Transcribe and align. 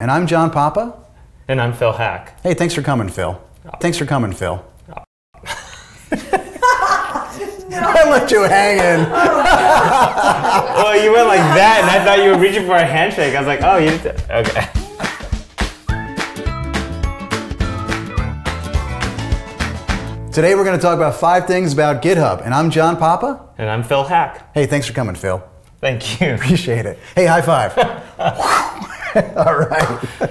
And 0.00 0.12
I'm 0.12 0.28
John 0.28 0.52
Papa. 0.52 0.94
And 1.48 1.60
I'm 1.60 1.72
Phil 1.72 1.92
Haack. 1.92 2.40
Hey, 2.44 2.54
thanks 2.54 2.72
for 2.72 2.82
coming, 2.82 3.08
Phil. 3.08 3.42
Thanks 3.80 3.98
for 3.98 4.06
coming, 4.06 4.32
Phil. 4.32 4.64
I 6.12 8.08
left 8.08 8.30
you 8.30 8.42
hanging. 8.42 9.10
well, 9.10 11.02
you 11.02 11.12
went 11.12 11.26
like 11.26 11.40
that, 11.40 11.80
and 11.82 11.90
I 11.90 12.04
thought 12.04 12.22
you 12.22 12.30
were 12.30 12.38
reaching 12.38 12.64
for 12.64 12.76
a 12.76 12.84
handshake. 12.84 13.34
I 13.34 13.40
was 13.40 13.48
like, 13.48 13.62
oh, 13.64 13.78
you 13.78 13.90
did. 13.98 14.22
Okay. 14.30 14.68
Today 20.32 20.54
we're 20.54 20.62
going 20.62 20.78
to 20.78 20.82
talk 20.82 20.96
about 20.96 21.16
five 21.16 21.48
things 21.48 21.72
about 21.72 22.02
GitHub. 22.02 22.44
And 22.44 22.54
I'm 22.54 22.70
John 22.70 22.98
Papa. 22.98 23.48
And 23.58 23.68
I'm 23.68 23.82
Phil 23.82 24.04
Haack. 24.04 24.44
Hey, 24.54 24.66
thanks 24.66 24.86
for 24.86 24.92
coming, 24.92 25.16
Phil. 25.16 25.42
Thank 25.80 26.20
you. 26.20 26.34
Appreciate 26.34 26.86
it. 26.86 27.00
Hey, 27.16 27.26
high 27.26 27.42
five. 27.42 28.94
All 29.36 29.58
right. 29.58 30.30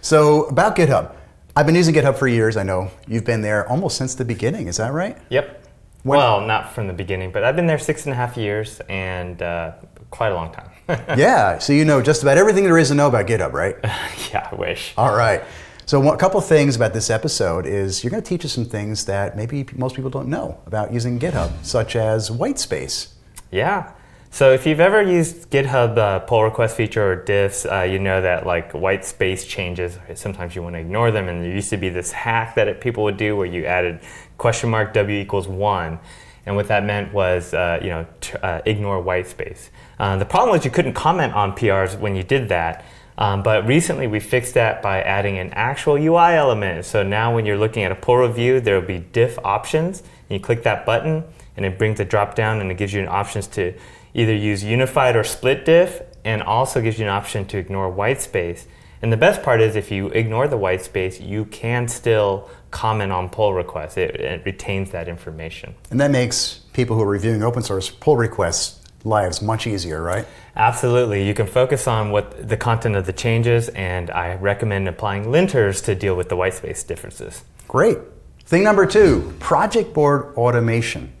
So, 0.00 0.44
about 0.44 0.76
GitHub. 0.76 1.14
I've 1.56 1.66
been 1.66 1.74
using 1.74 1.94
GitHub 1.94 2.16
for 2.16 2.28
years. 2.28 2.56
I 2.56 2.62
know 2.62 2.90
you've 3.08 3.24
been 3.24 3.40
there 3.40 3.68
almost 3.68 3.96
since 3.96 4.14
the 4.14 4.24
beginning. 4.24 4.68
Is 4.68 4.76
that 4.76 4.92
right? 4.92 5.18
Yep. 5.28 5.64
When, 6.04 6.18
well, 6.18 6.40
not 6.40 6.72
from 6.72 6.86
the 6.86 6.92
beginning, 6.92 7.32
but 7.32 7.42
I've 7.42 7.56
been 7.56 7.66
there 7.66 7.80
six 7.80 8.06
and 8.06 8.12
a 8.12 8.16
half 8.16 8.36
years 8.36 8.80
and 8.88 9.42
uh, 9.42 9.72
quite 10.10 10.30
a 10.30 10.34
long 10.34 10.52
time. 10.52 10.70
yeah. 11.18 11.58
So, 11.58 11.72
you 11.72 11.84
know 11.84 12.00
just 12.00 12.22
about 12.22 12.38
everything 12.38 12.64
there 12.64 12.78
is 12.78 12.88
to 12.88 12.94
know 12.94 13.08
about 13.08 13.26
GitHub, 13.26 13.52
right? 13.52 13.76
yeah, 14.32 14.48
I 14.50 14.54
wish. 14.54 14.94
All 14.96 15.16
right. 15.16 15.42
So, 15.86 16.06
a 16.08 16.16
couple 16.16 16.40
things 16.40 16.76
about 16.76 16.92
this 16.92 17.10
episode 17.10 17.66
is 17.66 18.04
you're 18.04 18.10
going 18.10 18.22
to 18.22 18.28
teach 18.28 18.44
us 18.44 18.52
some 18.52 18.64
things 18.66 19.06
that 19.06 19.36
maybe 19.36 19.66
most 19.74 19.96
people 19.96 20.10
don't 20.10 20.28
know 20.28 20.60
about 20.66 20.92
using 20.92 21.18
GitHub, 21.18 21.50
such 21.64 21.96
as 21.96 22.30
whitespace. 22.30 23.08
Yeah. 23.50 23.92
So 24.30 24.52
if 24.52 24.66
you've 24.66 24.80
ever 24.80 25.02
used 25.02 25.50
GitHub 25.50 25.96
uh, 25.96 26.18
pull 26.20 26.44
request 26.44 26.76
feature 26.76 27.12
or 27.12 27.24
diffs, 27.24 27.70
uh, 27.70 27.84
you 27.84 27.98
know 27.98 28.20
that 28.20 28.46
like 28.46 28.72
white 28.72 29.04
space 29.04 29.46
changes. 29.46 29.98
Sometimes 30.14 30.54
you 30.54 30.62
want 30.62 30.74
to 30.74 30.80
ignore 30.80 31.10
them, 31.10 31.28
and 31.28 31.42
there 31.42 31.50
used 31.50 31.70
to 31.70 31.78
be 31.78 31.88
this 31.88 32.12
hack 32.12 32.54
that 32.56 32.68
it, 32.68 32.80
people 32.80 33.04
would 33.04 33.16
do 33.16 33.36
where 33.36 33.46
you 33.46 33.64
added 33.64 34.00
question 34.36 34.68
mark 34.68 34.92
w 34.92 35.18
equals 35.18 35.48
one, 35.48 35.98
and 36.44 36.54
what 36.56 36.68
that 36.68 36.84
meant 36.84 37.12
was 37.12 37.54
uh, 37.54 37.80
you 37.82 37.88
know 37.88 38.06
t- 38.20 38.36
uh, 38.42 38.60
ignore 38.66 39.00
white 39.00 39.26
space. 39.26 39.70
Uh, 39.98 40.16
the 40.18 40.26
problem 40.26 40.50
was 40.54 40.64
you 40.64 40.70
couldn't 40.70 40.94
comment 40.94 41.32
on 41.32 41.52
PRs 41.52 41.98
when 41.98 42.14
you 42.14 42.22
did 42.22 42.50
that. 42.50 42.84
Um, 43.16 43.42
but 43.42 43.66
recently 43.66 44.06
we 44.06 44.20
fixed 44.20 44.54
that 44.54 44.80
by 44.80 45.02
adding 45.02 45.38
an 45.38 45.50
actual 45.54 45.96
UI 45.96 46.36
element. 46.36 46.84
So 46.84 47.02
now 47.02 47.34
when 47.34 47.44
you're 47.46 47.58
looking 47.58 47.82
at 47.82 47.90
a 47.90 47.96
pull 47.96 48.18
review, 48.18 48.60
there 48.60 48.78
will 48.78 48.86
be 48.86 48.98
diff 48.98 49.40
options. 49.44 50.04
You 50.28 50.38
click 50.38 50.62
that 50.62 50.86
button, 50.86 51.24
and 51.56 51.66
it 51.66 51.78
brings 51.78 51.98
a 51.98 52.04
drop 52.04 52.36
down, 52.36 52.60
and 52.60 52.70
it 52.70 52.76
gives 52.76 52.92
you 52.92 53.00
an 53.00 53.08
options 53.08 53.48
to 53.48 53.74
either 54.18 54.34
use 54.34 54.64
unified 54.64 55.14
or 55.14 55.22
split 55.22 55.64
diff 55.64 56.02
and 56.24 56.42
also 56.42 56.82
gives 56.82 56.98
you 56.98 57.04
an 57.04 57.10
option 57.10 57.46
to 57.46 57.56
ignore 57.56 57.88
white 57.88 58.20
space. 58.20 58.66
And 59.00 59.12
the 59.12 59.16
best 59.16 59.44
part 59.44 59.60
is 59.60 59.76
if 59.76 59.92
you 59.92 60.08
ignore 60.08 60.48
the 60.48 60.56
white 60.56 60.82
space, 60.82 61.20
you 61.20 61.44
can 61.44 61.86
still 61.86 62.50
comment 62.72 63.12
on 63.12 63.28
pull 63.28 63.54
requests. 63.54 63.96
It, 63.96 64.16
it, 64.16 64.44
retains 64.44 64.90
that 64.90 65.08
information. 65.08 65.74
And 65.90 66.00
that 66.00 66.10
makes 66.10 66.60
people 66.72 66.96
who 66.96 67.02
are 67.02 67.08
reviewing 67.08 67.44
open 67.44 67.62
source 67.62 67.90
pull 67.90 68.16
requests 68.16 68.80
lives 69.04 69.40
much 69.40 69.68
easier, 69.68 70.02
right? 70.02 70.26
Absolutely. 70.56 71.24
You 71.24 71.32
can 71.32 71.46
focus 71.46 71.86
on 71.86 72.10
what 72.10 72.48
the 72.48 72.56
content 72.56 72.96
of 72.96 73.06
the 73.06 73.12
changes, 73.12 73.68
and 73.68 74.10
I 74.10 74.34
recommend 74.34 74.88
applying 74.88 75.26
linters 75.26 75.84
to 75.84 75.94
deal 75.94 76.16
with 76.16 76.28
the 76.28 76.36
white 76.36 76.54
space 76.54 76.82
differences. 76.82 77.44
Great. 77.68 77.98
Thing 78.44 78.64
number 78.64 78.84
two, 78.84 79.34
project 79.38 79.94
board 79.94 80.34
automation. 80.36 81.12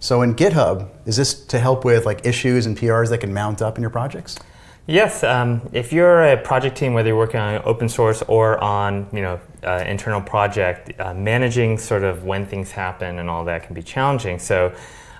So 0.00 0.22
in 0.22 0.34
GitHub, 0.34 0.88
is 1.06 1.16
this 1.16 1.34
to 1.46 1.58
help 1.58 1.84
with 1.84 2.04
like 2.04 2.26
issues 2.26 2.66
and 2.66 2.76
PRs 2.76 3.08
that 3.10 3.18
can 3.18 3.32
mount 3.32 3.62
up 3.62 3.76
in 3.76 3.82
your 3.82 3.90
projects? 3.90 4.36
Yes, 4.86 5.24
um, 5.24 5.66
if 5.72 5.94
you're 5.94 6.22
a 6.22 6.36
project 6.36 6.76
team, 6.76 6.92
whether 6.92 7.08
you're 7.08 7.16
working 7.16 7.40
on 7.40 7.62
open 7.64 7.88
source 7.88 8.22
or 8.28 8.62
on 8.62 9.08
you 9.14 9.22
know 9.22 9.40
uh, 9.62 9.82
internal 9.86 10.20
project, 10.20 10.92
uh, 11.00 11.14
managing 11.14 11.78
sort 11.78 12.04
of 12.04 12.24
when 12.24 12.46
things 12.46 12.70
happen 12.70 13.18
and 13.18 13.30
all 13.30 13.44
that 13.46 13.64
can 13.64 13.74
be 13.74 13.82
challenging. 13.82 14.38
So. 14.38 14.72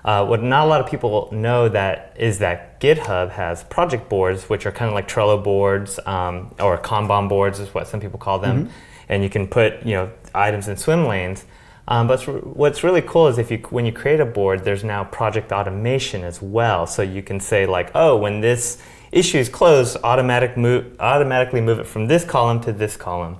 Uh, 0.03 0.23
what 0.23 0.43
not 0.43 0.63
a 0.63 0.69
lot 0.69 0.79
of 0.79 0.85
people 0.85 1.27
know 1.31 1.67
that 1.67 2.15
is 2.15 2.37
that 2.37 2.79
GitHub 2.79 3.31
has 3.31 3.63
project 3.63 4.07
boards, 4.07 4.43
which 4.43 4.67
are 4.67 4.71
kind 4.71 4.87
of 4.87 4.93
like 4.93 5.07
Trello 5.07 5.43
boards 5.43 5.99
um, 6.05 6.53
or 6.59 6.77
Kanban 6.77 7.27
boards, 7.27 7.59
is 7.59 7.73
what 7.73 7.87
some 7.87 7.99
people 7.99 8.19
call 8.19 8.37
them, 8.37 8.65
mm-hmm. 8.65 8.73
and 9.09 9.23
you 9.23 9.31
can 9.31 9.47
put 9.47 9.83
you 9.83 9.95
know 9.95 10.11
items 10.35 10.67
in 10.67 10.77
swim 10.77 11.07
lanes. 11.07 11.45
Um, 11.87 12.07
but 12.07 12.21
what's 12.55 12.83
really 12.83 13.01
cool 13.01 13.27
is 13.27 13.37
if 13.37 13.51
you 13.51 13.57
when 13.69 13.85
you 13.85 13.91
create 13.91 14.19
a 14.19 14.25
board, 14.25 14.63
there's 14.63 14.83
now 14.83 15.03
project 15.03 15.51
automation 15.51 16.23
as 16.23 16.41
well. 16.41 16.87
So 16.87 17.01
you 17.01 17.21
can 17.21 17.39
say 17.39 17.65
like, 17.65 17.91
oh, 17.93 18.17
when 18.17 18.41
this 18.41 18.81
issue 19.11 19.37
is 19.37 19.49
closed, 19.49 19.97
automatic 20.03 20.57
move, 20.57 20.95
automatically 20.99 21.61
move 21.61 21.79
it 21.79 21.85
from 21.85 22.07
this 22.07 22.25
column 22.25 22.59
to 22.61 22.73
this 22.73 22.97
column. 22.97 23.37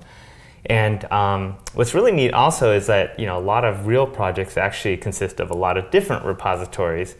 And 0.66 1.04
um, 1.12 1.56
what's 1.74 1.94
really 1.94 2.12
neat 2.12 2.32
also 2.32 2.72
is 2.72 2.86
that 2.86 3.18
you 3.18 3.26
know 3.26 3.38
a 3.38 3.42
lot 3.42 3.64
of 3.64 3.86
real 3.86 4.06
projects 4.06 4.56
actually 4.56 4.96
consist 4.96 5.40
of 5.40 5.50
a 5.50 5.56
lot 5.56 5.76
of 5.76 5.90
different 5.90 6.24
repositories. 6.24 7.16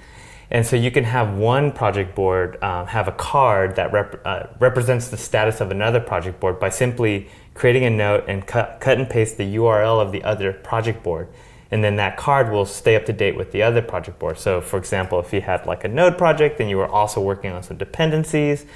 And 0.48 0.64
so 0.64 0.76
you 0.76 0.92
can 0.92 1.02
have 1.02 1.34
one 1.34 1.72
project 1.72 2.14
board 2.14 2.62
um, 2.62 2.86
have 2.86 3.08
a 3.08 3.12
card 3.12 3.74
that 3.76 3.92
rep- 3.92 4.20
uh, 4.24 4.44
represents 4.60 5.08
the 5.08 5.16
status 5.16 5.60
of 5.60 5.72
another 5.72 5.98
project 5.98 6.38
board 6.38 6.60
by 6.60 6.68
simply 6.68 7.28
creating 7.56 7.84
a 7.84 7.90
note 7.90 8.24
and 8.28 8.46
cut, 8.46 8.78
cut 8.80 8.98
and 8.98 9.08
paste 9.08 9.38
the 9.38 9.56
URL 9.56 10.00
of 10.00 10.12
the 10.12 10.22
other 10.22 10.52
project 10.52 11.02
board. 11.02 11.28
And 11.70 11.82
then 11.82 11.96
that 11.96 12.16
card 12.16 12.52
will 12.52 12.66
stay 12.66 12.94
up 12.94 13.06
to 13.06 13.12
date 13.12 13.36
with 13.36 13.50
the 13.50 13.62
other 13.62 13.82
project 13.82 14.18
board. 14.18 14.38
So, 14.38 14.60
for 14.60 14.78
example, 14.78 15.18
if 15.18 15.32
you 15.32 15.40
had 15.40 15.66
like 15.66 15.82
a 15.84 15.88
node 15.88 16.16
project 16.16 16.60
and 16.60 16.70
you 16.70 16.76
were 16.76 16.86
also 16.86 17.20
working 17.20 17.50
on 17.50 17.62
some 17.62 17.76
dependencies, 17.76 18.66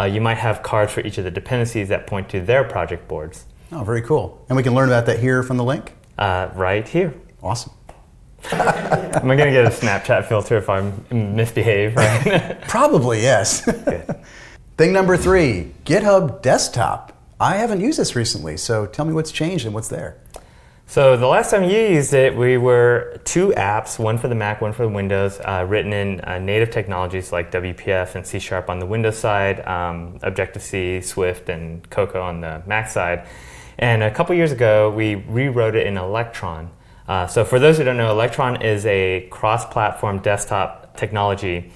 uh, 0.00 0.04
you 0.04 0.20
might 0.20 0.38
have 0.38 0.62
cards 0.62 0.92
for 0.92 1.00
each 1.00 1.18
of 1.18 1.24
the 1.24 1.30
dependencies 1.30 1.88
that 1.88 2.06
point 2.06 2.28
to 2.30 2.40
their 2.40 2.64
project 2.64 3.08
boards. 3.08 3.44
Oh, 3.72 3.84
very 3.84 4.00
cool. 4.00 4.44
And 4.48 4.56
we 4.56 4.62
can 4.62 4.74
learn 4.74 4.88
about 4.88 5.06
that 5.06 5.18
here 5.18 5.42
from 5.42 5.58
the 5.58 5.64
link? 5.64 5.92
Uh, 6.16 6.48
right 6.54 6.88
here. 6.88 7.14
Awesome. 7.42 7.72
Am 8.52 9.30
I 9.30 9.36
going 9.36 9.52
to 9.52 9.62
get 9.62 9.66
a 9.66 9.70
Snapchat 9.70 10.26
filter 10.26 10.56
if 10.56 10.70
I 10.70 10.90
misbehave? 11.12 11.96
Right? 11.96 12.60
Probably, 12.68 13.20
yes. 13.20 13.62
Thing 14.78 14.92
number 14.92 15.16
three 15.16 15.72
GitHub 15.84 16.40
Desktop. 16.40 17.17
I 17.40 17.56
haven't 17.58 17.80
used 17.80 18.00
this 18.00 18.16
recently, 18.16 18.56
so 18.56 18.84
tell 18.84 19.04
me 19.04 19.12
what's 19.12 19.30
changed 19.30 19.64
and 19.64 19.72
what's 19.72 19.86
there. 19.86 20.16
So 20.86 21.16
the 21.16 21.28
last 21.28 21.52
time 21.52 21.62
you 21.62 21.78
used 21.78 22.12
it, 22.12 22.36
we 22.36 22.56
were 22.56 23.20
two 23.22 23.50
apps, 23.50 23.96
one 23.96 24.18
for 24.18 24.26
the 24.26 24.34
Mac, 24.34 24.60
one 24.60 24.72
for 24.72 24.82
the 24.82 24.88
Windows, 24.88 25.38
uh, 25.44 25.64
written 25.68 25.92
in 25.92 26.20
uh, 26.22 26.40
native 26.40 26.70
technologies 26.70 27.30
like 27.30 27.52
WPF 27.52 28.16
and 28.16 28.26
C 28.26 28.40
Sharp 28.40 28.68
on 28.68 28.80
the 28.80 28.86
Windows 28.86 29.16
side, 29.16 29.64
um, 29.68 30.18
Objective-C, 30.22 31.00
Swift, 31.02 31.48
and 31.48 31.88
Cocoa 31.90 32.22
on 32.22 32.40
the 32.40 32.60
Mac 32.66 32.88
side. 32.88 33.28
And 33.78 34.02
a 34.02 34.10
couple 34.10 34.34
years 34.34 34.50
ago, 34.50 34.90
we 34.90 35.14
rewrote 35.14 35.76
it 35.76 35.86
in 35.86 35.96
Electron. 35.96 36.70
Uh, 37.06 37.28
so 37.28 37.44
for 37.44 37.60
those 37.60 37.78
who 37.78 37.84
don't 37.84 37.98
know, 37.98 38.10
Electron 38.10 38.62
is 38.62 38.84
a 38.86 39.28
cross-platform 39.30 40.22
desktop 40.22 40.96
technology 40.96 41.70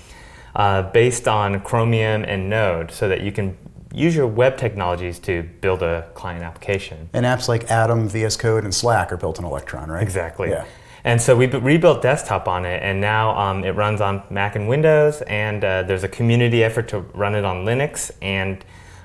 uh, 0.57 0.83
based 0.91 1.29
on 1.29 1.61
Chromium 1.61 2.25
and 2.25 2.51
Node, 2.51 2.91
so 2.91 3.09
that 3.09 3.21
you 3.21 3.31
can 3.31 3.57
use 3.93 4.17
your 4.17 4.27
web 4.27 4.57
technologies 4.57 5.19
to 5.21 5.43
build 5.61 5.83
a 5.83 6.11
client 6.15 6.43
application. 6.43 7.09
And 7.13 7.27
apps 7.27 7.49
like 7.49 7.71
Atom, 7.71 8.09
VS 8.09 8.37
Code, 8.37 8.65
and 8.65 8.75
Slack 8.75 9.13
are 9.13 9.17
built 9.17 9.39
in 9.39 9.45
Electron, 9.45 9.91
right? 9.91 10.03
Exactly. 10.03 10.51
Yeah. 10.51 10.65
And 11.05 11.21
so 11.21 11.37
we 11.37 11.47
rebuilt 11.47 12.01
desktop 12.01 12.47
on 12.47 12.65
it, 12.65 12.83
and 12.83 13.01
now 13.01 13.37
um, 13.37 13.65
it 13.65 13.73
runs 13.73 14.01
on 14.01 14.23
Mac 14.31 14.55
and 14.55 14.69
Windows, 14.69 15.21
and 15.23 15.65
uh, 15.65 15.83
there's 15.83 16.05
a 16.05 16.09
community 16.09 16.63
effort 16.63 16.89
to 16.89 17.01
run 17.01 17.35
it 17.35 17.45
on 17.45 17.65
Linux. 17.65 18.13
And 18.23 18.65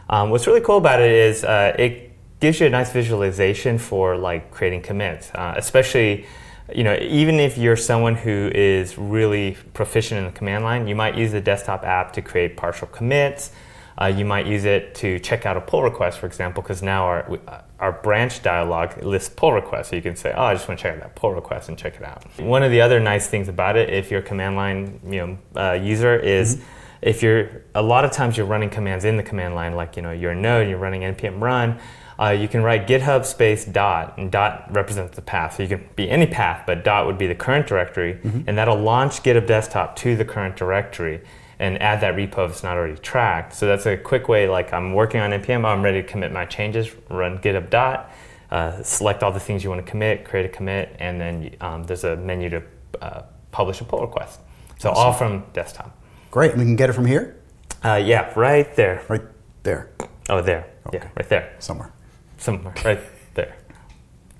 um, 0.09 0.29
what's 0.29 0.45
really 0.45 0.61
cool 0.61 0.77
about 0.77 1.01
it 1.01 1.11
is 1.11 1.43
uh, 1.43 1.75
it 1.77 2.11
gives 2.39 2.59
you 2.59 2.67
a 2.67 2.69
nice 2.69 2.91
visualization 2.91 3.79
for 3.79 4.15
like 4.15 4.51
creating 4.51 4.83
commits, 4.83 5.31
uh, 5.33 5.55
especially 5.57 6.25
you 6.73 6.83
know, 6.83 6.97
even 7.01 7.39
if 7.39 7.57
you're 7.57 7.77
someone 7.77 8.15
who 8.15 8.51
is 8.53 8.97
really 8.97 9.57
proficient 9.73 10.19
in 10.19 10.25
the 10.25 10.31
command 10.31 10.63
line, 10.65 10.87
you 10.87 10.95
might 10.95 11.15
use 11.15 11.31
the 11.31 11.39
desktop 11.39 11.83
app 11.85 12.11
to 12.13 12.21
create 12.21 12.57
partial 12.57 12.87
commits, 12.87 13.51
uh, 13.99 14.05
you 14.05 14.25
might 14.25 14.45
use 14.45 14.65
it 14.65 14.93
to 14.95 15.19
check 15.19 15.45
out 15.45 15.57
a 15.57 15.61
pull 15.61 15.81
request, 15.81 16.19
for 16.19 16.27
example, 16.27 16.61
because 16.61 16.83
now 16.83 17.05
our, 17.05 17.39
our 17.79 17.91
branch 17.91 18.43
dialog 18.43 19.01
lists 19.03 19.29
pull 19.29 19.53
requests. 19.53 19.89
So 19.89 19.95
you 19.95 20.03
can 20.03 20.15
say, 20.15 20.33
oh, 20.35 20.43
I 20.43 20.53
just 20.53 20.67
want 20.67 20.79
to 20.79 20.83
check 20.83 20.95
out 20.95 21.01
that 21.01 21.15
pull 21.15 21.33
request 21.33 21.69
and 21.69 21.77
check 21.77 21.95
it 21.95 22.03
out. 22.03 22.23
One 22.39 22.61
of 22.61 22.71
the 22.71 22.81
other 22.81 22.99
nice 22.99 23.27
things 23.27 23.47
about 23.47 23.75
it, 23.75 23.89
if 23.89 24.11
you're 24.11 24.19
a 24.19 24.23
command 24.23 24.55
line 24.55 24.99
you 25.03 25.37
know, 25.55 25.61
uh, 25.61 25.73
user, 25.73 26.15
is 26.15 26.57
mm-hmm. 26.57 26.65
if 27.01 27.23
you're, 27.23 27.63
a 27.73 27.81
lot 27.81 28.05
of 28.05 28.11
times 28.11 28.37
you're 28.37 28.45
running 28.45 28.69
commands 28.69 29.03
in 29.03 29.17
the 29.17 29.23
command 29.23 29.55
line, 29.55 29.75
like, 29.75 29.95
you 29.95 30.03
know, 30.03 30.11
you're 30.11 30.31
a 30.31 30.35
node, 30.35 30.69
you're 30.69 30.77
running 30.77 31.01
npm 31.01 31.41
run, 31.41 31.79
uh, 32.19 32.29
you 32.29 32.47
can 32.47 32.61
write 32.61 32.87
github 32.87 33.25
space 33.25 33.65
dot, 33.65 34.15
and 34.17 34.31
dot 34.31 34.67
represents 34.71 35.15
the 35.15 35.21
path. 35.21 35.55
So 35.55 35.63
you 35.63 35.69
can 35.69 35.89
be 35.95 36.09
any 36.09 36.27
path, 36.27 36.65
but 36.67 36.83
dot 36.83 37.07
would 37.07 37.17
be 37.17 37.27
the 37.27 37.35
current 37.35 37.65
directory, 37.65 38.15
mm-hmm. 38.15 38.41
and 38.47 38.57
that'll 38.57 38.79
launch 38.79 39.23
GitHub 39.23 39.47
Desktop 39.47 39.95
to 39.97 40.15
the 40.15 40.25
current 40.25 40.55
directory 40.55 41.21
and 41.59 41.81
add 41.81 42.01
that 42.01 42.15
repo 42.15 42.45
if 42.45 42.51
it's 42.51 42.63
not 42.63 42.77
already 42.77 42.97
tracked. 42.97 43.53
So 43.53 43.65
that's 43.65 43.85
a 43.85 43.97
quick 43.97 44.27
way, 44.27 44.47
like 44.47 44.73
I'm 44.73 44.93
working 44.93 45.19
on 45.19 45.31
NPM, 45.31 45.65
I'm 45.65 45.81
ready 45.81 46.01
to 46.01 46.07
commit 46.07 46.31
my 46.31 46.45
changes, 46.45 46.93
run 47.09 47.39
github 47.39 47.69
dot, 47.69 48.11
uh, 48.51 48.81
select 48.83 49.23
all 49.23 49.31
the 49.31 49.39
things 49.39 49.63
you 49.63 49.69
want 49.69 49.85
to 49.85 49.89
commit, 49.89 50.23
create 50.23 50.45
a 50.45 50.49
commit, 50.49 50.95
and 50.99 51.19
then 51.19 51.55
um, 51.61 51.83
there's 51.83 52.03
a 52.03 52.15
menu 52.15 52.49
to 52.49 52.63
uh, 53.01 53.21
publish 53.51 53.81
a 53.81 53.83
pull 53.83 54.01
request. 54.01 54.39
So 54.79 54.91
awesome. 54.91 55.03
all 55.03 55.13
from 55.13 55.43
desktop. 55.53 55.97
Great, 56.29 56.55
we 56.55 56.63
can 56.63 56.75
get 56.75 56.89
it 56.89 56.93
from 56.93 57.05
here? 57.05 57.35
Uh, 57.83 57.95
yeah, 57.95 58.31
right 58.35 58.75
there. 58.75 59.03
Right 59.07 59.23
there. 59.63 59.89
Oh, 60.29 60.41
there. 60.41 60.67
Okay. 60.87 60.99
Yeah, 60.99 61.09
right 61.15 61.29
there. 61.29 61.55
Somewhere. 61.59 61.91
Somewhere. 62.37 62.73
Right 62.83 62.99
there. 63.33 63.55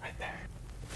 Right 0.02 0.14
there. 0.20 0.36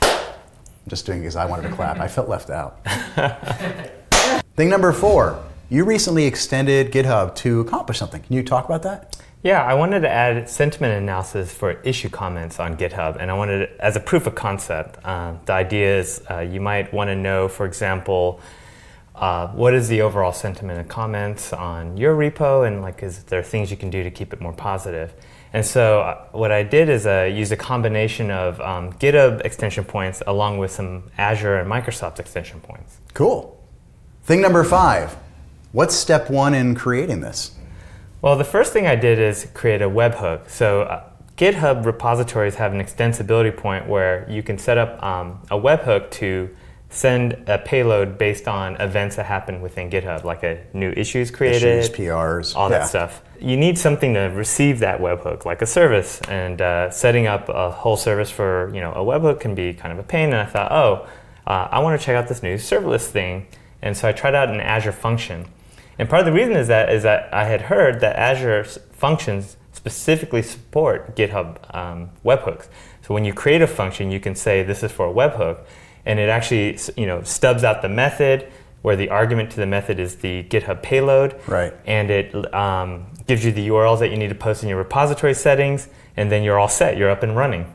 I'm 0.01 0.89
just 0.89 1.06
doing 1.06 1.19
it 1.19 1.21
because 1.21 1.35
I 1.35 1.45
wanted 1.45 1.69
to 1.69 1.75
clap. 1.75 2.00
I 2.00 2.07
felt 2.07 2.29
left 2.29 2.50
out. 2.50 2.85
Thing 4.56 4.69
number 4.69 4.91
four. 4.91 5.44
You 5.71 5.85
recently 5.85 6.25
extended 6.25 6.91
GitHub 6.91 7.33
to 7.35 7.62
accomplish 7.62 7.97
something. 7.97 8.21
Can 8.21 8.35
you 8.35 8.44
talk 8.44 8.65
about 8.65 8.83
that? 8.83 9.15
Yeah, 9.41 9.63
I 9.63 9.73
wanted 9.73 10.01
to 10.01 10.09
add 10.09 10.50
sentiment 10.50 11.01
analysis 11.01 11.53
for 11.53 11.79
issue 11.83 12.09
comments 12.09 12.59
on 12.59 12.75
GitHub, 12.75 13.15
and 13.18 13.31
I 13.31 13.35
wanted 13.35 13.69
as 13.79 13.95
a 13.95 14.01
proof 14.01 14.27
of 14.27 14.35
concept. 14.35 15.00
Uh, 15.06 15.35
the 15.45 15.53
idea 15.53 15.97
is 15.97 16.21
uh, 16.29 16.39
you 16.39 16.59
might 16.59 16.94
want 16.94 17.07
to 17.07 17.15
know, 17.15 17.47
for 17.47 17.65
example, 17.65 18.41
uh, 19.15 19.47
what 19.47 19.73
is 19.73 19.88
the 19.88 20.01
overall 20.01 20.33
sentiment 20.33 20.77
of 20.77 20.89
comments 20.89 21.53
on 21.53 21.95
your 21.95 22.18
repo, 22.18 22.68
and 22.68 22.81
like, 22.81 23.01
is 23.01 23.23
there 23.23 23.41
things 23.41 23.71
you 23.71 23.77
can 23.77 23.89
do 23.89 24.03
to 24.03 24.12
keep 24.12 24.33
it 24.33 24.41
more 24.41 24.51
positive? 24.51 25.13
And 25.53 25.65
so, 25.65 26.01
uh, 26.01 26.25
what 26.33 26.51
I 26.51 26.63
did 26.63 26.89
is 26.89 27.07
uh, 27.07 27.31
use 27.33 27.53
a 27.53 27.57
combination 27.57 28.29
of 28.29 28.59
um, 28.59 28.91
GitHub 28.91 29.39
extension 29.45 29.85
points 29.85 30.21
along 30.27 30.57
with 30.57 30.71
some 30.71 31.09
Azure 31.18 31.56
and 31.56 31.71
Microsoft 31.71 32.19
extension 32.19 32.59
points. 32.59 32.97
Cool. 33.13 33.57
Thing 34.23 34.41
number 34.41 34.65
five. 34.65 35.15
What's 35.71 35.95
step 35.95 36.29
one 36.29 36.53
in 36.53 36.75
creating 36.75 37.21
this? 37.21 37.56
Well, 38.21 38.38
the 38.38 38.44
first 38.44 38.73
thing 38.73 38.88
I 38.88 38.95
did 38.95 39.19
is 39.19 39.47
create 39.53 39.81
a 39.81 39.89
webhook. 39.89 40.50
So 40.50 40.81
uh, 40.81 41.09
GitHub 41.38 41.85
repositories 41.85 42.56
have 42.56 42.73
an 42.73 42.81
extensibility 42.81 43.56
point 43.56 43.88
where 43.88 44.29
you 44.29 44.44
can 44.44 44.57
set 44.57 44.77
up 44.77 45.01
um, 45.01 45.41
a 45.50 45.57
webhook 45.57 46.12
to 46.12 46.50
send 46.89 47.41
a 47.47 47.57
payload 47.57 48.18
based 48.18 48.50
on 48.50 48.75
events 48.81 49.15
that 49.15 49.25
happen 49.25 49.62
within 49.62 49.89
GitHub, 49.89 50.25
like 50.25 50.44
a 50.44 50.62
new 50.73 50.91
issue 50.91 51.19
is 51.19 51.31
created, 51.31 51.79
Issues, 51.79 51.95
PRs, 51.95 52.53
all 52.53 52.69
yeah. 52.69 52.79
that 52.79 52.89
stuff. 52.89 53.21
You 53.39 53.56
need 53.56 53.79
something 53.79 54.13
to 54.13 54.23
receive 54.23 54.79
that 54.79 55.00
webhook, 55.00 55.45
like 55.45 55.62
a 55.62 55.65
service, 55.65 56.19
and 56.27 56.62
uh, 56.62 56.91
setting 56.91 57.27
up 57.27 57.47
a 57.47 57.71
whole 57.71 57.95
service 57.95 58.29
for 58.29 58.69
you 58.75 58.81
know 58.81 58.91
a 58.91 58.97
webhook 58.97 59.39
can 59.39 59.56
be 59.56 59.73
kind 59.73 59.94
of 59.94 60.00
a 60.00 60.03
pain. 60.03 60.33
And 60.33 60.41
I 60.41 60.45
thought, 60.45 60.71
oh, 60.73 61.07
uh, 61.47 61.69
I 61.71 61.79
want 61.79 62.00
to 62.00 62.06
check 62.06 62.18
out 62.18 62.27
this 62.27 62.44
new 62.44 62.56
serverless 62.56 63.07
thing, 63.07 63.47
and 63.81 63.95
so 63.95 64.09
I 64.09 64.12
tried 64.12 64.35
out 64.35 64.50
an 64.50 64.59
Azure 64.59 64.91
function. 64.91 65.47
And 66.01 66.09
part 66.09 66.21
of 66.21 66.25
the 66.25 66.31
reason 66.31 66.56
is 66.56 66.68
that 66.68 66.92
is 66.92 67.03
that 67.03 67.31
I 67.31 67.45
had 67.45 67.62
heard 67.62 68.00
that 68.00 68.15
Azure 68.15 68.63
functions 68.92 69.56
specifically 69.71 70.42
support 70.42 71.15
GitHub 71.15 71.57
um, 71.75 72.09
webhooks. 72.25 72.69
So 73.03 73.13
when 73.13 73.24
you 73.24 73.33
create 73.36 73.62
a 73.62 73.68
function, 73.68 74.09
you 74.09 74.19
can 74.19 74.33
say 74.33 74.63
this 74.63 74.81
is 74.81 74.92
for 74.92 75.07
a 75.07 75.13
webhook, 75.13 75.59
and 76.03 76.19
it 76.19 76.27
actually 76.27 76.80
you 76.98 77.06
know 77.06 77.21
stubs 77.21 77.63
out 77.63 77.83
the 77.83 77.88
method 77.89 78.51
where 78.81 78.95
the 78.95 79.09
argument 79.09 79.51
to 79.51 79.57
the 79.57 79.68
method 79.68 80.00
is 80.00 80.15
the 80.15 80.42
GitHub 80.45 80.81
payload, 80.81 81.39
Right. 81.45 81.71
and 81.86 82.09
it 82.09 82.51
um, 82.51 83.06
gives 83.27 83.45
you 83.45 83.51
the 83.51 83.68
URLs 83.68 84.00
that 84.00 84.09
you 84.09 84.18
need 84.18 84.30
to 84.30 84.36
post 84.36 84.63
in 84.63 84.69
your 84.69 84.80
repository 84.80 85.36
settings, 85.36 85.88
and 86.18 86.31
then 86.31 86.42
you're 86.42 86.57
all 86.57 86.68
set. 86.68 86.97
You're 86.97 87.12
up 87.12 87.21
and 87.21 87.36
running. 87.36 87.71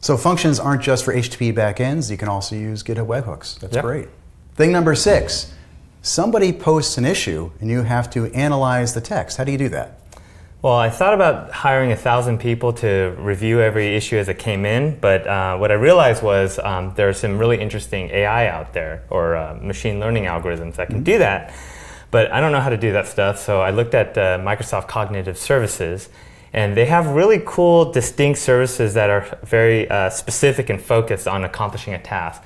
So 0.00 0.16
functions 0.16 0.58
aren't 0.58 0.82
just 0.82 1.04
for 1.04 1.14
HTTP 1.14 1.54
backends. 1.54 2.10
You 2.10 2.16
can 2.16 2.26
also 2.28 2.56
use 2.56 2.82
GitHub 2.82 3.06
webhooks. 3.06 3.60
That's 3.60 3.76
Yep. 3.76 3.84
great. 3.84 4.08
Thing 4.56 4.72
number 4.72 4.96
six. 4.96 5.52
Somebody 6.04 6.52
posts 6.52 6.98
an 6.98 7.06
issue 7.06 7.50
and 7.60 7.70
you 7.70 7.80
have 7.80 8.10
to 8.10 8.26
analyze 8.34 8.92
the 8.92 9.00
text. 9.00 9.38
How 9.38 9.44
do 9.44 9.52
you 9.52 9.56
do 9.56 9.70
that? 9.70 9.98
Well, 10.60 10.74
I 10.74 10.90
thought 10.90 11.14
about 11.14 11.50
hiring 11.50 11.92
a 11.92 11.96
thousand 11.96 12.40
people 12.40 12.74
to 12.74 13.16
review 13.18 13.62
every 13.62 13.96
issue 13.96 14.18
as 14.18 14.28
it 14.28 14.38
came 14.38 14.66
in, 14.66 15.00
but 15.00 15.26
uh, 15.26 15.56
what 15.56 15.70
I 15.70 15.74
realized 15.76 16.22
was 16.22 16.58
um, 16.58 16.92
there 16.94 17.08
are 17.08 17.14
some 17.14 17.38
really 17.38 17.58
interesting 17.58 18.10
AI 18.10 18.48
out 18.48 18.74
there 18.74 19.04
or 19.08 19.34
uh, 19.34 19.54
machine 19.54 19.98
learning 19.98 20.24
algorithms 20.24 20.74
that 20.74 20.90
can 20.90 21.04
do 21.04 21.16
that. 21.16 21.54
But 22.10 22.30
I 22.30 22.40
don't 22.40 22.52
know 22.52 22.60
how 22.60 22.68
to 22.68 22.76
do 22.76 22.92
that 22.92 23.06
stuff, 23.06 23.38
so 23.38 23.62
I 23.62 23.70
looked 23.70 23.94
at 23.94 24.18
uh, 24.18 24.38
Microsoft 24.40 24.88
Cognitive 24.88 25.38
Services, 25.38 26.10
and 26.52 26.76
they 26.76 26.84
have 26.84 27.06
really 27.06 27.40
cool, 27.46 27.90
distinct 27.90 28.40
services 28.40 28.92
that 28.92 29.08
are 29.08 29.38
very 29.42 29.88
uh, 29.88 30.10
specific 30.10 30.68
and 30.68 30.82
focused 30.82 31.26
on 31.26 31.44
accomplishing 31.44 31.94
a 31.94 31.98
task. 31.98 32.42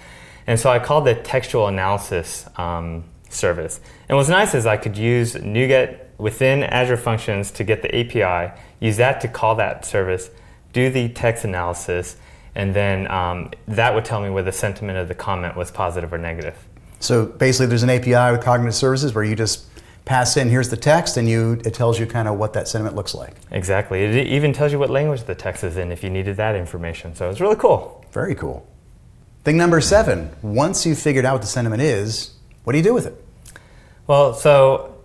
And 0.46 0.60
so 0.60 0.70
I 0.70 0.78
called 0.78 1.08
it 1.08 1.24
textual 1.24 1.66
analysis 1.66 2.48
um, 2.56 3.02
service. 3.28 3.80
And 4.08 4.16
what's 4.16 4.28
nice 4.28 4.54
is 4.54 4.66
I 4.66 4.76
could 4.76 4.96
use 4.96 5.34
NuGet 5.34 5.98
within 6.18 6.62
Azure 6.62 6.96
Functions 6.96 7.50
to 7.52 7.64
get 7.64 7.82
the 7.82 7.94
API, 7.94 8.58
use 8.80 8.96
that 8.96 9.20
to 9.20 9.28
call 9.28 9.54
that 9.56 9.84
service, 9.84 10.30
do 10.72 10.90
the 10.90 11.08
text 11.10 11.44
analysis, 11.44 12.16
and 12.54 12.74
then 12.74 13.10
um, 13.10 13.50
that 13.68 13.94
would 13.94 14.04
tell 14.04 14.20
me 14.20 14.30
whether 14.30 14.50
the 14.50 14.56
sentiment 14.56 14.98
of 14.98 15.08
the 15.08 15.14
comment 15.14 15.56
was 15.56 15.70
positive 15.70 16.12
or 16.12 16.18
negative. 16.18 16.56
So 17.00 17.26
basically, 17.26 17.66
there's 17.66 17.84
an 17.84 17.90
API 17.90 18.32
with 18.32 18.42
cognitive 18.42 18.74
services 18.74 19.14
where 19.14 19.22
you 19.22 19.36
just 19.36 19.66
pass 20.08 20.38
in 20.38 20.48
here's 20.48 20.70
the 20.70 20.76
text 20.76 21.18
and 21.18 21.28
you 21.28 21.60
it 21.66 21.74
tells 21.74 22.00
you 22.00 22.06
kind 22.06 22.26
of 22.26 22.38
what 22.38 22.54
that 22.54 22.66
sentiment 22.66 22.96
looks 22.96 23.14
like. 23.14 23.34
Exactly. 23.50 24.02
It 24.02 24.26
even 24.26 24.54
tells 24.54 24.72
you 24.72 24.78
what 24.78 24.88
language 24.88 25.24
the 25.24 25.34
text 25.34 25.62
is 25.62 25.76
in 25.76 25.92
if 25.92 26.02
you 26.02 26.08
needed 26.08 26.38
that 26.38 26.56
information. 26.56 27.14
So 27.14 27.28
it's 27.28 27.40
really 27.40 27.56
cool. 27.56 28.04
Very 28.10 28.34
cool. 28.34 28.66
Thing 29.44 29.58
number 29.58 29.80
seven. 29.82 30.30
Once 30.40 30.86
you've 30.86 30.98
figured 30.98 31.26
out 31.26 31.34
what 31.34 31.42
the 31.42 31.48
sentiment 31.48 31.82
is, 31.82 32.30
what 32.64 32.72
do 32.72 32.78
you 32.78 32.84
do 32.84 32.94
with 32.94 33.06
it? 33.06 33.24
Well, 34.06 34.34
so 34.34 34.98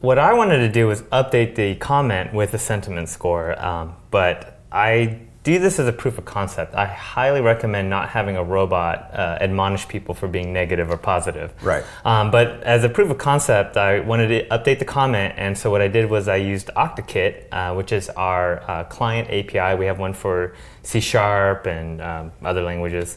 what 0.00 0.18
I 0.18 0.32
wanted 0.32 0.58
to 0.58 0.68
do 0.68 0.86
was 0.86 1.02
update 1.02 1.54
the 1.54 1.74
comment 1.74 2.32
with 2.32 2.52
the 2.52 2.58
sentiment 2.58 3.08
score, 3.08 3.58
um, 3.62 3.96
but 4.10 4.60
I 4.72 5.20
do 5.42 5.58
this 5.58 5.78
as 5.78 5.86
a 5.86 5.92
proof 5.92 6.18
of 6.18 6.24
concept. 6.24 6.74
I 6.74 6.84
highly 6.86 7.40
recommend 7.40 7.88
not 7.88 8.10
having 8.10 8.36
a 8.36 8.44
robot 8.44 9.10
uh, 9.12 9.38
admonish 9.40 9.88
people 9.88 10.14
for 10.14 10.28
being 10.28 10.52
negative 10.52 10.90
or 10.90 10.98
positive. 10.98 11.52
Right. 11.62 11.82
Um, 12.04 12.30
but 12.30 12.62
as 12.62 12.84
a 12.84 12.90
proof 12.90 13.10
of 13.10 13.16
concept, 13.18 13.76
I 13.76 14.00
wanted 14.00 14.28
to 14.28 14.48
update 14.48 14.78
the 14.78 14.84
comment, 14.84 15.34
and 15.36 15.56
so 15.56 15.70
what 15.70 15.80
I 15.80 15.88
did 15.88 16.10
was 16.10 16.28
I 16.28 16.36
used 16.36 16.68
Octokit, 16.76 17.44
uh, 17.52 17.74
which 17.74 17.92
is 17.92 18.10
our 18.10 18.62
uh, 18.70 18.84
client 18.84 19.28
API. 19.30 19.78
We 19.78 19.86
have 19.86 19.98
one 19.98 20.12
for 20.12 20.54
C 20.82 21.00
Sharp 21.00 21.66
and 21.66 22.02
um, 22.02 22.32
other 22.42 22.62
languages, 22.62 23.16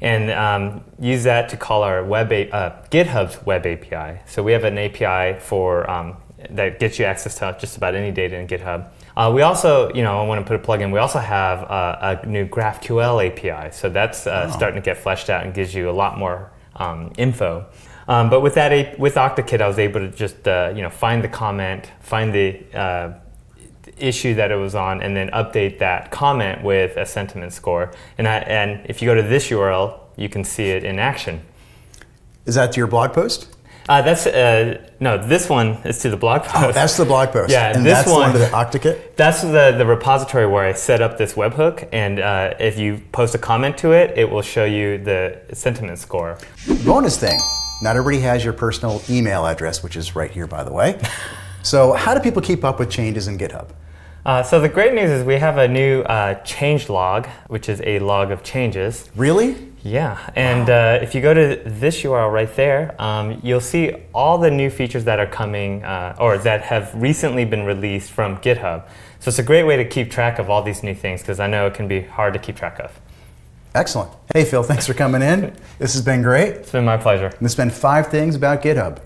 and 0.00 0.30
um, 0.30 0.84
use 0.98 1.24
that 1.24 1.48
to 1.50 1.56
call 1.56 1.82
our 1.82 2.04
web 2.04 2.32
a- 2.32 2.50
uh, 2.50 2.82
GitHub's 2.90 3.44
web 3.44 3.66
API. 3.66 4.20
So 4.26 4.42
we 4.42 4.52
have 4.52 4.64
an 4.64 4.78
API 4.78 5.38
for 5.40 5.88
um, 5.90 6.16
that 6.50 6.78
gets 6.78 6.98
you 6.98 7.04
access 7.04 7.34
to 7.36 7.56
just 7.60 7.76
about 7.76 7.94
any 7.94 8.10
data 8.10 8.36
in 8.36 8.46
GitHub. 8.46 8.88
Uh, 9.16 9.30
we 9.34 9.42
also, 9.42 9.92
you 9.92 10.02
know, 10.02 10.22
I 10.22 10.26
want 10.26 10.40
to 10.40 10.46
put 10.46 10.56
a 10.56 10.62
plug 10.62 10.80
in. 10.80 10.90
We 10.90 10.98
also 10.98 11.18
have 11.18 11.62
uh, 11.70 12.16
a 12.22 12.26
new 12.26 12.46
GraphQL 12.46 13.26
API, 13.26 13.72
so 13.72 13.90
that's 13.90 14.26
uh, 14.26 14.50
starting 14.50 14.80
to 14.80 14.84
get 14.84 14.96
fleshed 14.96 15.28
out 15.28 15.44
and 15.44 15.52
gives 15.52 15.74
you 15.74 15.90
a 15.90 15.92
lot 15.92 16.18
more 16.18 16.50
um, 16.76 17.12
info. 17.18 17.66
Um, 18.08 18.30
but 18.30 18.40
with 18.40 18.54
that, 18.54 18.98
with 18.98 19.14
Octokit, 19.14 19.60
I 19.60 19.68
was 19.68 19.78
able 19.78 20.00
to 20.00 20.08
just, 20.08 20.48
uh, 20.48 20.72
you 20.74 20.82
know, 20.82 20.90
find 20.90 21.22
the 21.22 21.28
comment, 21.28 21.90
find 22.00 22.34
the 22.34 22.60
uh, 22.74 23.12
issue 24.02 24.34
that 24.34 24.50
it 24.50 24.56
was 24.56 24.74
on, 24.74 25.02
and 25.02 25.16
then 25.16 25.30
update 25.30 25.78
that 25.78 26.10
comment 26.10 26.62
with 26.62 26.96
a 26.96 27.06
sentiment 27.06 27.52
score. 27.52 27.92
And 28.18 28.26
I, 28.28 28.38
and 28.38 28.84
if 28.86 29.00
you 29.02 29.08
go 29.08 29.14
to 29.14 29.22
this 29.22 29.48
URL, 29.48 29.98
you 30.16 30.28
can 30.28 30.44
see 30.44 30.70
it 30.70 30.84
in 30.84 30.98
action. 30.98 31.42
Is 32.46 32.54
that 32.54 32.72
to 32.72 32.78
your 32.78 32.86
blog 32.86 33.12
post? 33.12 33.48
Uh, 33.88 34.02
that's 34.02 34.26
uh, 34.26 34.80
no. 35.00 35.18
This 35.18 35.48
one 35.48 35.68
is 35.84 35.98
to 36.00 36.10
the 36.10 36.16
blog 36.16 36.42
post. 36.42 36.64
Oh, 36.64 36.72
that's 36.72 36.96
the 36.96 37.04
blog 37.04 37.30
post. 37.30 37.50
Yeah, 37.50 37.74
and 37.74 37.84
this 37.84 37.94
that's 37.94 38.08
the 38.08 38.14
one 38.14 38.22
one- 38.22 38.32
to 38.32 38.38
the 38.38 38.46
Octokit. 38.46 39.16
That's 39.16 39.42
the, 39.42 39.74
the 39.76 39.84
repository 39.84 40.46
where 40.46 40.64
I 40.64 40.72
set 40.72 41.02
up 41.02 41.18
this 41.18 41.34
webhook, 41.34 41.88
and 41.92 42.20
uh, 42.20 42.54
if 42.60 42.78
you 42.78 43.02
post 43.10 43.34
a 43.34 43.38
comment 43.38 43.76
to 43.78 43.92
it, 43.92 44.16
it 44.16 44.30
will 44.30 44.42
show 44.42 44.64
you 44.64 44.98
the 44.98 45.40
sentiment 45.54 45.98
score. 45.98 46.38
Bonus 46.84 47.18
thing. 47.18 47.38
Not 47.82 47.96
everybody 47.96 48.22
has 48.22 48.44
your 48.44 48.52
personal 48.52 49.02
email 49.08 49.46
address, 49.46 49.82
which 49.82 49.96
is 49.96 50.14
right 50.14 50.30
here, 50.30 50.46
by 50.46 50.62
the 50.62 50.72
way. 50.72 51.00
So, 51.62 51.92
how 51.92 52.14
do 52.14 52.20
people 52.20 52.42
keep 52.42 52.64
up 52.64 52.78
with 52.78 52.90
changes 52.90 53.26
in 53.26 53.38
GitHub? 53.38 53.68
Uh, 54.24 54.42
so 54.42 54.60
the 54.60 54.68
great 54.68 54.92
news 54.92 55.10
is 55.10 55.24
we 55.24 55.36
have 55.36 55.56
a 55.56 55.66
new 55.66 56.02
uh, 56.02 56.34
change 56.42 56.88
log, 56.88 57.26
which 57.48 57.68
is 57.68 57.80
a 57.84 57.98
log 58.00 58.30
of 58.30 58.42
changes. 58.42 59.10
Really? 59.16 59.68
Yeah, 59.82 60.18
and 60.36 60.68
uh, 60.68 60.98
if 61.00 61.14
you 61.14 61.22
go 61.22 61.32
to 61.32 61.62
this 61.64 62.02
URL 62.02 62.30
right 62.30 62.54
there, 62.54 63.00
um, 63.00 63.40
you'll 63.42 63.62
see 63.62 63.94
all 64.14 64.36
the 64.36 64.50
new 64.50 64.68
features 64.68 65.04
that 65.04 65.18
are 65.18 65.26
coming 65.26 65.82
uh, 65.84 66.14
or 66.18 66.36
that 66.36 66.60
have 66.62 66.92
recently 66.94 67.46
been 67.46 67.64
released 67.64 68.10
from 68.10 68.36
GitHub. 68.38 68.86
So 69.20 69.30
it's 69.30 69.38
a 69.38 69.42
great 69.42 69.64
way 69.64 69.76
to 69.76 69.84
keep 69.86 70.10
track 70.10 70.38
of 70.38 70.50
all 70.50 70.62
these 70.62 70.82
new 70.82 70.94
things 70.94 71.22
because 71.22 71.40
I 71.40 71.46
know 71.46 71.66
it 71.66 71.72
can 71.72 71.88
be 71.88 72.02
hard 72.02 72.34
to 72.34 72.38
keep 72.38 72.56
track 72.56 72.78
of. 72.78 73.00
Excellent. 73.74 74.10
Hey, 74.34 74.44
Phil, 74.44 74.62
thanks 74.62 74.86
for 74.86 74.94
coming 74.94 75.22
in. 75.22 75.54
This 75.78 75.94
has 75.94 76.02
been 76.02 76.20
great. 76.20 76.56
It's 76.56 76.72
been 76.72 76.84
my 76.84 76.98
pleasure. 76.98 77.30
This 77.40 77.52
has 77.52 77.56
been 77.56 77.70
five 77.70 78.08
things 78.08 78.34
about 78.34 78.62
GitHub. 78.62 79.00